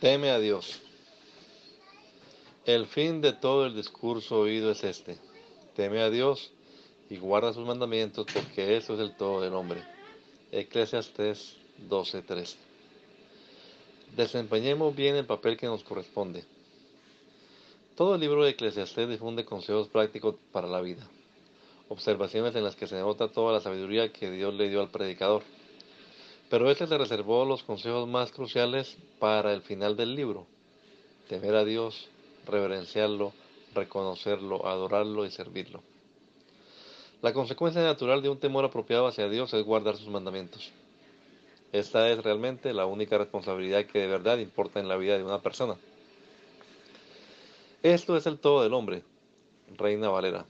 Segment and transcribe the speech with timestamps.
[0.00, 0.80] Teme a Dios.
[2.64, 5.18] El fin de todo el discurso oído es este.
[5.76, 6.52] Teme a Dios
[7.10, 9.82] y guarda sus mandamientos porque eso es el todo del hombre.
[10.52, 11.54] Eclesiastes
[11.86, 12.56] 12:13.
[14.16, 16.44] Desempeñemos bien el papel que nos corresponde.
[17.94, 21.06] Todo el libro de Eclesiastes difunde consejos prácticos para la vida,
[21.90, 25.42] observaciones en las que se nota toda la sabiduría que Dios le dio al predicador.
[26.50, 30.48] Pero este le reservó los consejos más cruciales para el final del libro.
[31.28, 32.08] Temer a Dios,
[32.44, 33.32] reverenciarlo,
[33.72, 35.80] reconocerlo, adorarlo y servirlo.
[37.22, 40.72] La consecuencia natural de un temor apropiado hacia Dios es guardar sus mandamientos.
[41.70, 45.40] Esta es realmente la única responsabilidad que de verdad importa en la vida de una
[45.40, 45.76] persona.
[47.84, 49.04] Esto es el todo del hombre,
[49.76, 50.46] Reina Valera.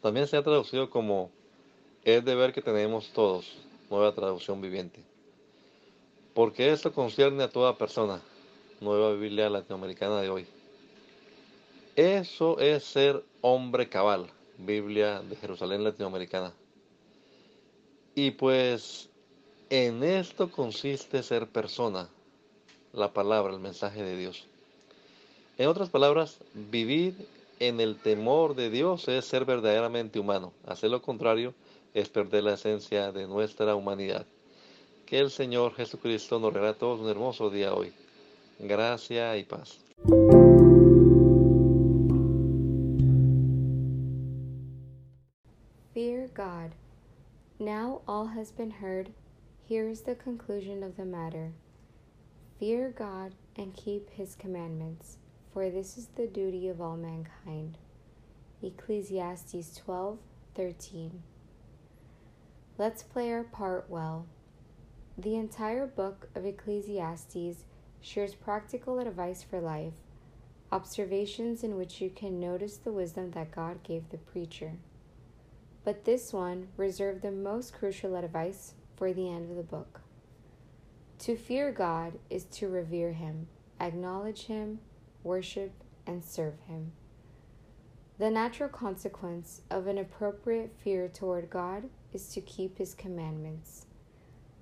[0.00, 1.30] También se ha traducido como
[2.04, 3.54] es deber que tenemos todos,
[3.90, 5.02] nueva traducción viviente.
[6.32, 8.22] Porque esto concierne a toda persona,
[8.80, 10.46] nueva Biblia latinoamericana de hoy.
[11.96, 16.54] Eso es ser hombre cabal, Biblia de Jerusalén latinoamericana.
[18.14, 19.08] Y pues
[19.70, 22.08] en esto consiste ser persona,
[22.92, 24.46] la palabra, el mensaje de Dios.
[25.58, 27.14] En otras palabras, vivir
[27.58, 30.52] en el temor de Dios es ser verdaderamente humano.
[30.66, 31.54] Hacer lo contrario
[31.94, 34.26] es perder la esencia de nuestra humanidad.
[35.06, 37.92] Que el Señor Jesucristo nos regale a todos un hermoso día hoy.
[38.60, 39.80] Gracia y paz.
[45.94, 46.72] Fear God.
[47.58, 49.10] Now all has been heard.
[49.64, 51.52] Here is the conclusion of the matter.
[52.58, 55.18] Fear God and keep his commandments,
[55.52, 57.78] for this is the duty of all mankind.
[58.62, 61.22] Ecclesiastes 12:13.
[62.80, 64.24] Let's play our part well.
[65.18, 67.64] The entire book of Ecclesiastes
[68.00, 69.92] shares practical advice for life,
[70.72, 74.78] observations in which you can notice the wisdom that God gave the preacher.
[75.84, 80.00] But this one reserved the most crucial advice for the end of the book.
[81.18, 83.48] To fear God is to revere Him,
[83.78, 84.78] acknowledge Him,
[85.22, 85.72] worship,
[86.06, 86.92] and serve Him.
[88.20, 93.86] The natural consequence of an appropriate fear toward God is to keep His commandments.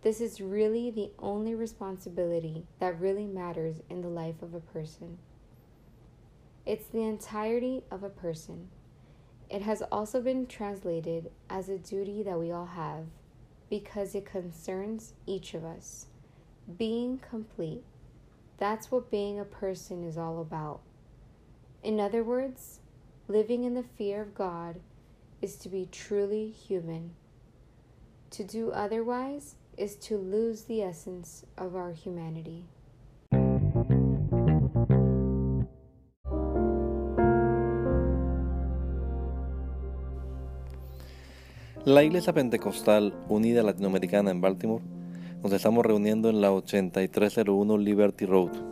[0.00, 5.18] This is really the only responsibility that really matters in the life of a person.
[6.64, 8.68] It's the entirety of a person.
[9.50, 13.04] It has also been translated as a duty that we all have
[13.68, 16.06] because it concerns each of us.
[16.78, 17.84] Being complete.
[18.56, 20.80] That's what being a person is all about.
[21.82, 22.78] In other words,
[23.32, 24.76] living in the fear of God
[25.40, 27.12] is to be truly human.
[28.32, 32.66] To do otherwise is to lose the essence of our humanity.
[41.84, 44.84] La Iglesia Pentecostal Unida Latinoamericana en Baltimore
[45.42, 48.71] nos estamos reuniendo en la 8301 Liberty Road.